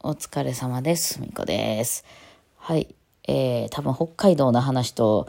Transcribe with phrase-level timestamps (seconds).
[0.00, 1.20] お疲れ様です。
[1.20, 2.04] みこです。
[2.56, 2.94] はい。
[3.26, 5.26] えー、多分北海道の話と、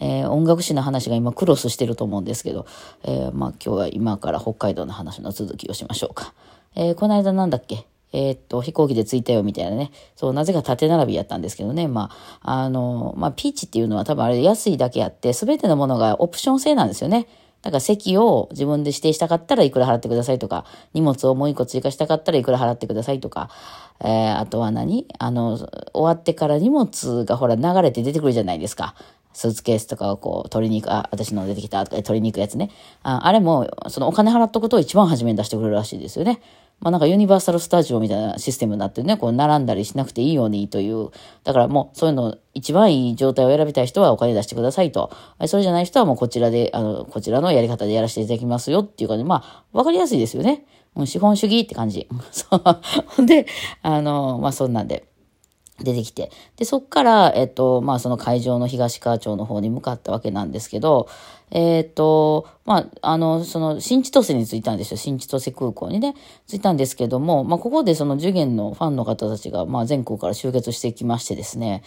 [0.00, 2.64] えー音楽史の話が今クロスしてると思うんですけど、
[3.02, 6.34] えーまあ今日は今から北海道の話の続きをしましょうか。
[6.76, 7.84] えーこの間なんだっけ？
[8.12, 9.90] えっと、飛行機で着いたよみたいなね。
[10.14, 11.88] そう、なぜか縦並びやったんですけどね。
[11.88, 12.10] ま
[12.42, 17.26] あ、あの、まあ、ピーチっていうのは多分あれ安いだけあって、すべてのものがオプション制なんですよね。
[17.62, 23.50] だから席を自分で指定したかったらいくら払ってくださいとか、荷物をもう一個追加したかったらいくら払ってくださいとか、
[24.00, 25.06] えーあとは何？
[25.18, 28.94] あの、終わってから荷物がほら流れて出てくるじゃないですか。
[29.32, 32.70] スーツケースとかをこう取りに行く、あ、私の出てきたとかで取りに行くやつね。
[33.02, 36.40] ああれも、そのお金払っとくと一番初めに出してくれるらしいですよね。
[36.82, 41.10] まあなんかユニバーサルスタジオみたいなシステムになってね、こう並んだりしなくていいようにという。
[41.44, 45.12] だからもうそういうの一番いい状態を選びたい人はお金出してくださいと。
[45.46, 50.66] それじゃない人はもうこちらで、あの、こちらのやり方でやらせていただきますよっていうかね、まあわかりやすいですよね。
[50.94, 52.08] もう資本主義って感じ。
[52.32, 53.26] そう。
[53.26, 53.46] で、
[53.82, 55.04] あの、まあそんなんで。
[55.80, 56.30] 出てきて。
[56.56, 61.08] で、そっから、えっと、まあ、その会場の東川町の方に向かったわけなんですけど、
[61.50, 64.96] えっと、まあ、あの、その、新千歳に着いたんですよ。
[64.96, 66.14] 新千歳空港にね、
[66.46, 71.82] 着いたんですけども、まあ、ここでその、受験のファンの方たちが、まあ、全国から集結してきましてですね、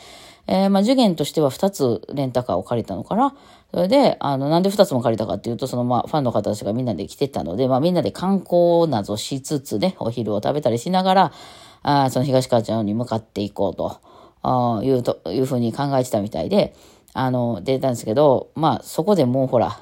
[0.48, 3.36] えーまあ、受験としては2つレンタカーを借りたのかな。
[3.72, 11.31] それで、あの、なんで2つも借りたかっていうと、その、まあ、ファンの方たちがみんなで来てたので、まあ、みんなで観光などしつつね、お昼を食べたりしながら、
[11.88, 14.00] あその東川町に向かっていこうと。
[14.45, 16.75] あいうと、いうふうに考えてたみたいで、
[17.14, 19.80] あの、出たんですけど、まあ、そこでもうほら、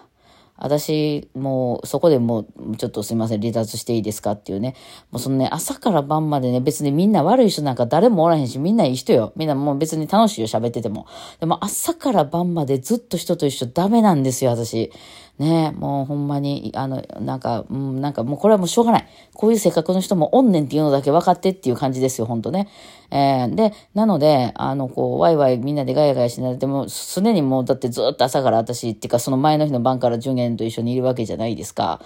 [0.55, 4.75] 私、もう、そこでもう、ちょっとすいません、離脱していいですかっていうね。
[5.11, 9.33] もうそのね、朝から晩までね、別にみんな悪い人なんか誰もおらへんし、みんないい人よ。
[9.35, 11.07] みんなもう別に楽しいよ、喋ってても。
[11.39, 14.91] でも朝から晩までずっと人と一緒ダメなんですよ、私。
[15.39, 19.08] ねもうほんまに、あの、なんか、うん、なんかもうこれはもうしょうがない。
[19.34, 22.70] こういう性格の人もおんねんっていうのだけ分かってっていう感じですよ、ほんとね。
[23.09, 32.02] えーで、なので、あの、こう、ワイワイみんなでガヤガヤしながら、でも、常にもう、だってずっと朝から私、っていうかその前の日の晩から順元と一緒にいるわけじゃないですか。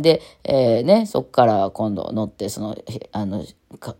[0.00, 2.76] で、えーね、そっから今度乗って、その、
[3.12, 3.44] あの、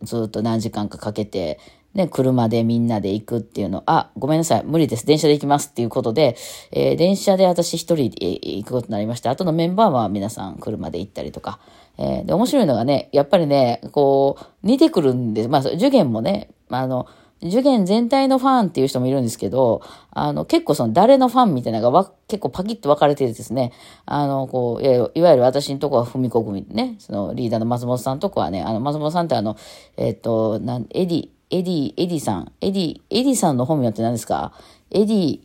[0.02, 1.58] ずっと何時間かかけて、
[1.94, 6.36] ね、車でみんなで行くっていうの、あ、ごめんなさい、無理です、電車で行きますっていうことで、
[6.70, 11.58] えー電車で私一人で行くことになりまして、あとのメンバーは皆さん車で行ったりとか、
[11.98, 17.06] えーで、面白いのがね、やっぱりね、こう、似てくるんで、まあ、受験もね、あの、
[17.42, 23.72] 受験全体のファンっていう人もいるんですけど、あの、結構その誰のファンみたいなのがわ結構パキッと分かれててですね、
[24.04, 29.56] あの、こう、いわゆる私のとこは文子組ね、そのリーダーの松本さんのとこはね、あの、松本さんってあの、
[29.96, 34.52] えっ、と、なん、エディ、エディ、エディさん、エディ、エディさんの本名って何ですか？
[34.90, 35.40] エディ、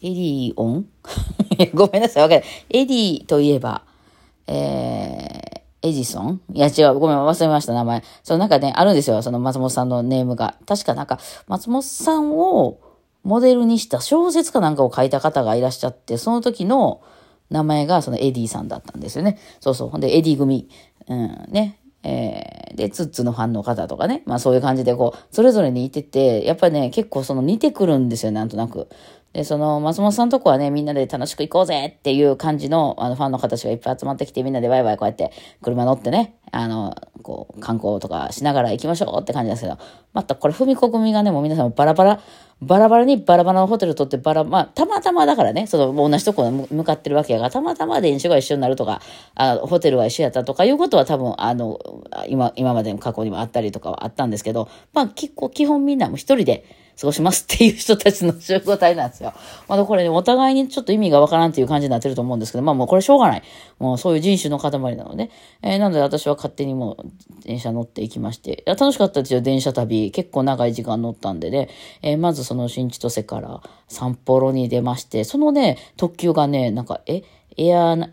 [0.00, 0.86] エディオン？
[1.74, 2.48] ごめんなさい、わかんない。
[2.70, 3.82] エディといえば、
[4.46, 5.37] えー、
[5.82, 6.40] エジソン？
[6.52, 8.02] いや違う、ごめん、忘れました、名前。
[8.22, 10.56] そのなんかね、あるんですよ、その松本さんのネームが。
[10.66, 12.80] 確かなんか、松本さんを
[13.22, 17.00] モデルにした小説かなんかを書いた方がいらっしゃって、その時の
[17.50, 19.38] 名前がそのエディさんだったんですよね。
[19.60, 19.88] そうそう。
[19.88, 20.68] ほんで、エディ組。
[21.08, 21.78] うん、ね。
[22.04, 24.22] えー、で、ツッツのファンの方とかね。
[24.24, 28.88] まあそういう感じでこう、それぞれにいてて、やっぱりね、結構その似てくるんですよ、なんとなく。
[29.34, 39.78] で、その、松本さんとこはね、みんなで楽しく行こうぜっていう感じの、あの、ファンの方たちがいっぱい集まってきて、みんなでワイワイこうやって、車乗ってね、あの、こう、観光とかしながら行きましょうって感じなんですけど、
[40.14, 42.20] またこれ、踏み込みがね、もう皆さんバラバラ、
[42.62, 49.02] バラバラにバラバラのホテル取ってバラ、まあ、たまたまだからね、その、同じとこに向かってるわけやが、たまたま電車が一緒になるとか、
[49.34, 51.78] あホテルが一緒やったとかいうことは多分、あの、
[52.28, 56.64] 今、今までの過去にもあったりとかはあったんですけど、まあ、結構、基本みんなも一人で、
[57.00, 59.32] 過ごしますっていう人たちの集合体なんですよ。
[59.68, 63.42] まだこれね、お互いにちょっと意味がわからんっていう感じになってると思うんですけど、まあもうこれしょうがない。
[63.78, 65.30] もうそういう人種の塊なので。
[65.62, 67.06] えーなので私は勝手にもう
[67.44, 68.50] 電車乗っていきまして。
[68.52, 70.10] いや楽しかったですよ、電車旅。
[70.10, 71.68] 結構長い時間乗ったんでね。
[72.02, 77.22] えーまずその新千歳から札幌に出まして、そのね、特急がね、なんか、え、
[77.56, 78.08] エアー、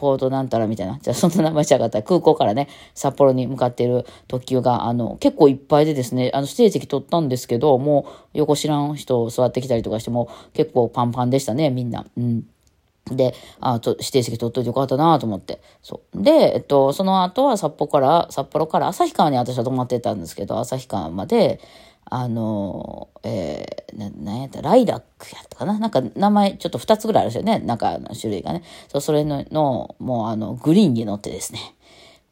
[0.00, 0.98] ポートなんたらみたいな。
[1.00, 12.06] じゃあそんな名前じゃなかったら空港からね、札幌に向かっている特急が、あの、結構いっぱいでですね、あの、指定席取ったんですけど、もう横知らん人を座ってきたりとかしても結構パンパンでしたね、みんな。
[12.16, 12.44] うん。
[13.10, 15.60] で、あと指定席取っといてよかったなと思って。
[15.82, 16.22] そう。
[16.22, 21.60] で、えっと、その後は札幌から、札幌から旭川に私は泊まってたんですけど、旭川まで、
[22.10, 25.78] あの、えー、な、なんやった、ライラックやったかな？
[25.78, 27.58] なんか名前ちょっと2つぐらいあるんですよね。
[27.60, 28.62] なんかの種類がね。
[28.88, 31.60] そう、それの、のもうあの、グリーンに乗ってですね。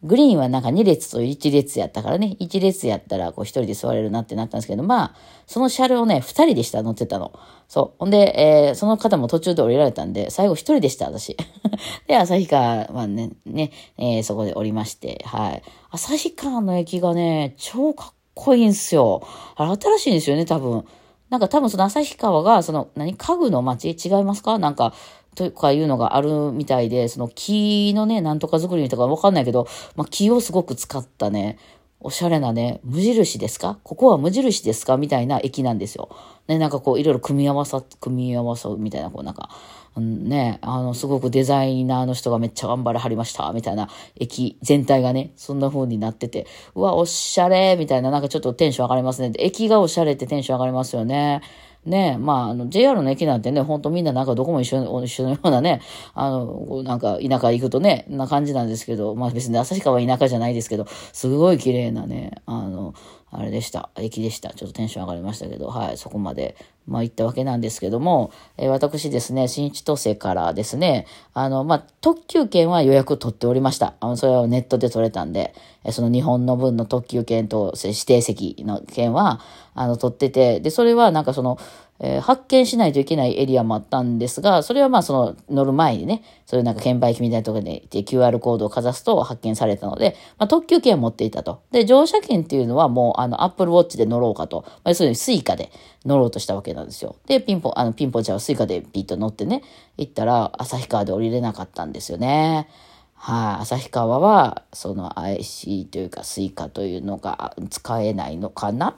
[0.05, 5.15] グリーンはなんか2列と1列やったからね、1列やったらこう1人で座れるなってなったんですけど、まあ、
[5.47, 7.33] その車両ね、2人でした、乗ってたの。
[7.67, 7.99] そう。
[7.99, 11.37] ほんで、えーその方も途中で降りられたんで、最後1人でした、私。
[12.07, 15.63] で、旭川はね、ね、えーそこで降りまして、はい。
[15.91, 19.27] 旭川の駅がね、超かっこいいんすよ。
[19.57, 20.85] あれ新しいんですよね、多分。
[21.31, 23.91] なんか多分その旭川が、その、何、家具の街？
[23.91, 24.59] 違いますか？
[24.59, 24.95] なんか、
[25.35, 31.59] とかいうのがあるみたいで、その木のね、なんとか作りとかわかんないけど、まあ、木をすごく使ったね、
[32.01, 33.79] おしゃれなね、無印ですか？
[33.83, 34.97] ここは無印ですか？
[34.97, 36.09] みたいな駅なんですよ。
[36.47, 39.51] ね、なんかこう、いろいろ組み合わさ、組み合わさみたいな、こうなんか、
[39.97, 49.33] うん、ね、あの、すごくデザイナーの人がめっちゃ頑張れはりました、みたいな駅全体がね、そんな風になってて、うわ、おしゃれ、みたいな、なんかちょっとテンション上がりますね。
[49.39, 51.43] 駅がおしゃれってテンション上がりますよね。
[51.85, 55.81] ねまあ、あの、JR の駅なんてね、ほんとみんななんかどこも一緒一緒のようなね、
[56.15, 62.95] あの、なんか田舎行くとね、な感じなんですけど、まあ別に旭川は田舎じゃないですけど、すごい綺麗なね、あの、
[63.31, 63.91] あれでした。
[63.97, 64.51] 駅でした。
[64.55, 73.95] ちょっとテンション上がりましたけど、はい、そこまで、まあ行ったわけなんですけども、えー、私ですね、新千歳からですね、あの、まあ、特急券は予約取っておりました。
[74.01, 75.55] あの、それはネットで取れたんで、
[75.85, 79.41] えー、その日本の分の特急券と指定席の券は、
[79.75, 81.59] あの、取ってて、で、それはなんかその、
[82.01, 91.63] えー、発券しないといけないエリアもあったんですが、それはまあその乗る前にね、そういうなんか券売機みたいなところで QR コードをかざすと発券されたので、まあ、特急券を持っていたと。
[91.73, 94.63] で、乗車券っていうのはもうあの Apple Watch で乗ろうかと。
[94.67, 95.73] まあ、要するにスイカで
[96.05, 97.17] 乗ろうとしたわけなんですよ。
[97.27, 99.63] で、ピンポン、あのピンポンちゃんはスイカでピッと乗ってね、
[99.97, 102.69] 行ったら旭川で降りれなかったんですよね。
[103.15, 108.95] はい、あ、旭川はその IC というかスイカというのが使えないのかな？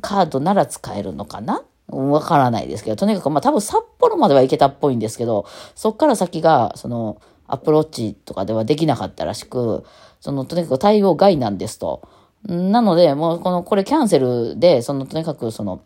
[0.00, 1.62] カードなら使えるのかな？
[1.92, 9.84] わからないですけど、とにかく、まあ多分札幌までは行けたっぽいんですけど、そっから先が、その、アプローチとかではできなかったらしく、
[10.20, 12.08] その、とにかく対応外なんですと。
[12.46, 15.82] なので、もう、この、これキャンセルで、その、とにかく、その、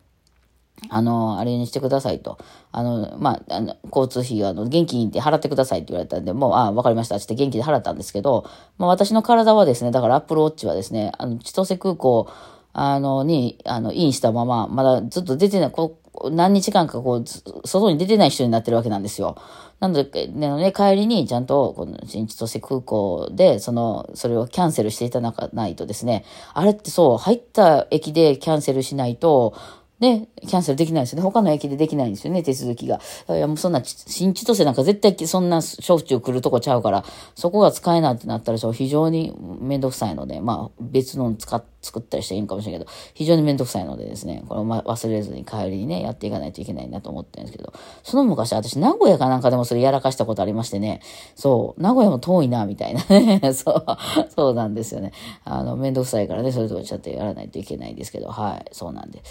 [0.91, 2.39] あの、あれにしてくださいと。
[2.71, 7.17] あの、まあ、あの、交通費、あの、現金で払ってくださいって言われたんで、もう、ああ、わかりました。
[7.17, 8.49] って現金で払ったんですけど、
[8.79, 12.29] まあ、私の体はですね、だからアップルウォッチはですね、あの、千歳空港、
[12.79, 19.37] あの、に、あの、インしたまま、まだずっと出てない、こう、何日間かこう、外に出てない人になってるわけなんですよ。
[19.81, 29.55] なので、ね、帰りにちゃんと、この新千歳空港で、その、それをキャンセルしていただかないとですね、あれってそう、入った駅でキャンセルしないと、
[29.99, 31.23] ね、キャンセルできないですよね。
[31.23, 33.01] 他の駅でできないんですよね、手続きが。
[33.31, 37.03] いや、もうそんな、新千歳なんか絶対そんな小中来るとこちゃうから、
[37.35, 47.73] そこが使えないってなったら、非常にめんどくさいので、まあ、別の使っ、作ったりしていいんかもしれないけど、非常にめんどくさいのでですね、これを忘れずに帰りにね、やっていかないといけないなと思ってるんですけど、
[48.03, 51.01] その昔私、名古屋かなんかでもそれやらかしたことありましてね、
[51.37, 53.87] そう、名古屋も遠いな、みたいなね、 そう、
[54.35, 55.13] そうなんですよね。
[55.45, 59.23] あの、めんどくさいからね、そういうとこちゃってやらないといけないんですけど、はい、そうなんで。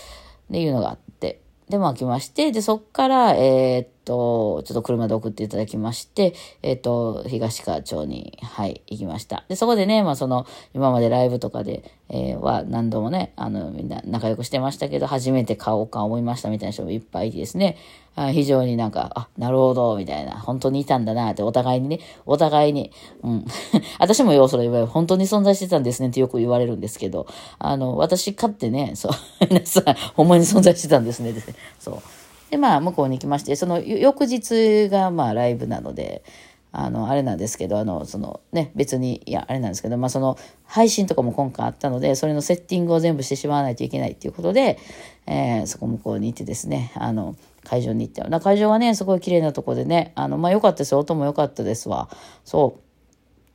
[0.50, 9.44] っていうのがあって、で、まあ来まして、で、そっから、えー、っと、ちょっと車で送っていただきまして、えー、っと、東川町に、はい、行きました。
[9.50, 17.78] で、そこでね、まあその、今までライブとかで、えー、は何度もね、あの、みんな仲良くしてましたけど、初めて買おうか思いましたみたいな人もいっぱいいてですね、
[18.16, 22.92] あ非常になんか、あ、なるほど、みたいな、本当にいたんだなって、お互いにね、お互いに、
[23.24, 23.46] うん。
[24.00, 27.28] 私もよ、それ言われ本当に存在してたんですねってよく言われるんですけど、
[27.60, 29.12] あの、私買ってね、そう、
[29.50, 31.56] 皆さん、ほんまに存在してたんですね、ですね。
[31.80, 32.25] そう。
[32.50, 36.24] で、まあ、向こうに行きまして、その、翌日が、まあ、ライブなので、
[36.77, 44.77] あの、あれなんですけど、あの、そのね、別に、いや、あれなんですけど、まあその、配信とかも今回あったので、それのセッティングを全部してしまわないといけないっていうことで、
[45.25, 48.39] えー、そこ向こうに行ってですね、あの、会場に行ったよ。
[48.41, 51.00] 会場はね、すごい綺麗なとこでね、あの、まあ良かったですよ。
[51.00, 52.10] 音も良かったですわ。
[52.43, 52.79] そ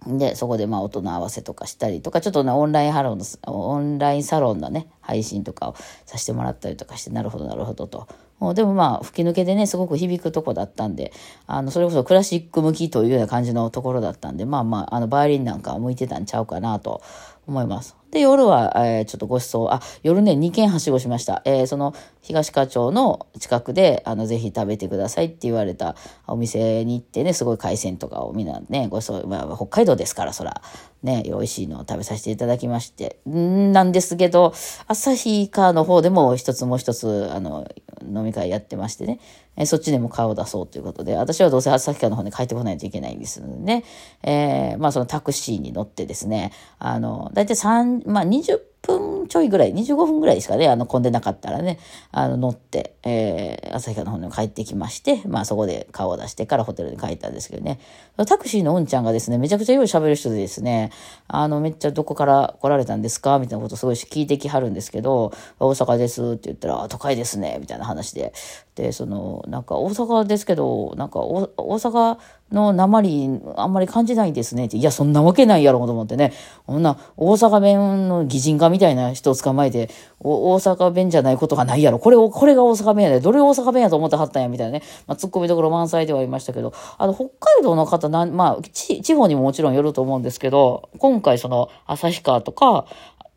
[0.07, 0.19] う。
[0.19, 5.75] で、そこでまあ音の合わせとかしたりとか、ちょっとね、オンラインハロンの、オンラインサロンのね、配信とかを
[6.07, 8.09] させてもらったりとかして、なるほど、なるほどと。
[8.55, 11.13] でもまあ、吹き抜けでね、すごく響くとこだったんで、
[11.47, 17.03] あの、それこそクラシック向きというような感じのところだったんで、まあまあ、あの、バイオリンなんか向いてたんちゃうかなと
[17.47, 17.97] 思います。
[18.11, 21.43] で、夜は、えー、ちょっとご馳走、あ、夜ね、2軒はしごしました。
[21.45, 25.95] えー、その、東課長の近くで、あの、ぜひ食べてくださいって言われた
[26.27, 30.61] お店に行ってね、すごい海鮮とかをみんなね、ご馳走、まあ、北海道ですから、そら、
[31.03, 34.55] ね、美味しいのを食べさせていただきまして、んなんですけど、
[34.89, 37.69] 旭川の方でも一つもう一つ、あの、
[38.15, 39.21] 飲み会やってましてね、
[39.57, 43.85] えそっちでも顔を出そうということで、私はどうせ旭川の方に帰ってこないといけないんですのでね、
[44.23, 51.79] えー、まあそのタクシーに乗ってですね、あの、だいたい3、まあ20分ちょいぐらい、25分ぐらいですかね、あの、混んでなかったらね、
[52.13, 57.79] あの、乗って、えー、旭川の方に帰ってきまして、まあそこで顔を出してからホテルに帰ったんですけどね、
[58.27, 60.91] タクシーのうんちゃんがですね、めちゃくちゃよい喋る人でですね、
[61.29, 63.39] あの、めっちゃどこから来られたんですか？
[63.39, 68.33] みたいなことすごい聞いてきはるんですけど、大阪ですって言ったら、都会ですね、みたいな話で。
[68.75, 72.19] で、その、なんか大阪ですけど、なんか大阪
[72.53, 74.77] の鉛あんまり感じないですねって。
[74.77, 76.33] いや、そんなわけないやろと思ってね。
[76.67, 79.91] こんな大阪弁の擬人化みたいな人を捕まえて、
[80.21, 81.99] 大阪弁じゃないことがないやろ。
[81.99, 83.21] これを、これが大阪弁やで。
[83.21, 84.83] どれ大阪弁やと思ってはったんや、みたいなね。
[85.07, 92.87] まあ、突っ込みどころ満載ではありましたけど、あの、北海道の方なん、まあ、地方にももちろんよると思うんですけど、今回その、旭川とか、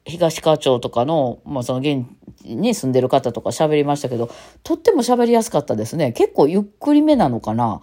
[0.06, 2.06] 東川町とかの、まあ、その現
[2.44, 4.30] 地に住んでる方とか喋りましたけど、
[4.64, 6.12] とっても喋りやすかったですね。
[6.12, 7.82] 結構ゆっくりめなのかな。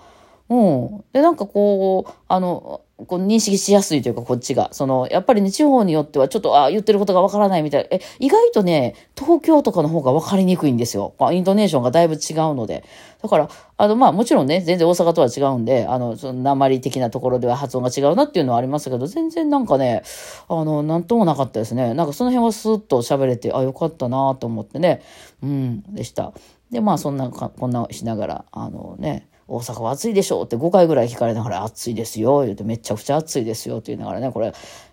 [0.51, 1.05] うん。
[1.13, 4.69] で、なんかこう、あの、こう認識しやすいというか、こっちが。
[4.73, 7.89] その、やっぱりね、地方によってはちょっと、あ言ってることがわからないみたいな。
[7.93, 11.15] え、意外とね、東京とかの方がわかりにくいんですよ。
[11.21, 12.21] まあ、イントネーションがだいぶ違う
[12.57, 12.85] ので。
[13.23, 20.03] だから、あの、まあ、もちろんね、全然大阪とは違うんで、あの、その、鉛的なところでは発音が違うなっていうのはありますけど、全然なんかね、
[20.49, 21.95] あの、なんともなかったですね。
[21.95, 25.01] なんかその辺はスーッと喋れて、あ、よかったなと思ってね、
[25.45, 26.33] うん、でした。
[26.73, 34.53] で、まあ、そんなこんなしながら、あのね、大阪は暑いでしょうって5回ぐらい聞かれながら暑いですよ、言うてめちゃくちゃ暑いですよって言いながらね、これ、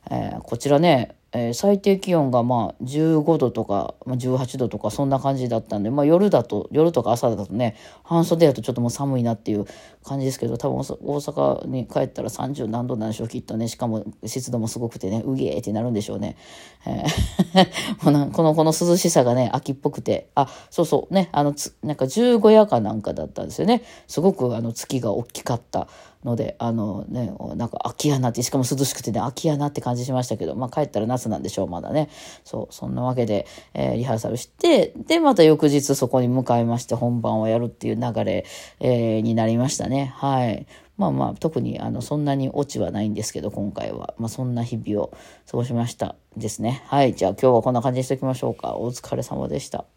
[0.10, 9.66] えー、こちらね、えー、最低気温がまあ15度とか、まあ、18度とかそんな感じだったんで、まあ、夜だと夜とか朝だとね半袖だとちょっともう寒いなっていう
[10.04, 13.68] 感じですけど多分大阪に帰ったら30何度なんでしょうきっとね。
[13.68, 16.38] しかも湿度もすごくてねうげーってなるんでしょうね、
[16.86, 17.98] えー、
[18.34, 20.30] このこの涼しさがね秋っぽくて。
[20.36, 21.14] あそうそう。
[21.14, 21.54] ねあの
[21.84, 23.84] なんか十五夜かなんかだったんですよね。
[24.08, 25.88] すごくあの月が大きかった。
[26.24, 32.10] ので、あのね、なんか秋やなって、しかも涼しくてね、秋やなって感じしましたけど、まあ帰ったら夏なんでしょう、まだね。
[32.44, 38.46] そう、そんなわけで、えー、リハーサルして、で、また翌日そこに向かいまして本番をやるっていう流れ、
[38.80, 40.14] えー、になりましたね。
[40.16, 40.68] はい。
[40.98, 44.14] まあまあ、特にあのそんなにオチはないんですけど、今回は。
[44.18, 45.12] まあそんな日々を
[45.50, 46.84] 過ごしましたですね。
[46.88, 47.14] はい。
[47.14, 48.78] じゃあ今日はこんな感じにしておきましょうか。
[48.78, 49.97] お疲れ様でした。